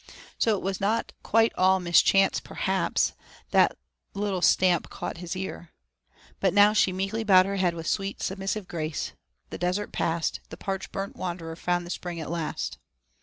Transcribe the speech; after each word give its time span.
So 0.39 0.57
it 0.57 0.63
was 0.63 0.81
not 0.81 1.13
quite 1.21 1.53
all 1.55 1.79
mischance, 1.79 2.39
perhaps, 2.39 3.13
that 3.51 3.77
little 4.15 4.41
stamp 4.41 4.85
that 4.85 4.89
caught 4.89 5.17
his 5.17 5.35
ear. 5.35 5.69
But 6.39 6.55
now 6.55 6.73
she 6.73 6.91
meekly 6.91 7.23
bowed 7.23 7.45
her 7.45 7.57
head 7.57 7.75
with 7.75 7.85
sweet, 7.85 8.19
submissive 8.19 8.67
grace 8.67 9.11
the 9.51 9.59
desert 9.59 9.91
passed, 9.91 10.39
the 10.49 10.57
parch 10.57 10.91
burnt 10.91 11.15
wanderer 11.15 11.55
found 11.55 11.85
the 11.85 11.91
spring 11.91 12.19
at 12.19 12.31
last. 12.31 12.79